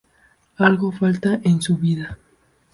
Algo 0.57 0.91
falta 0.91 1.41
en 1.43 1.61
su 1.61 1.77
vida. 1.77 2.17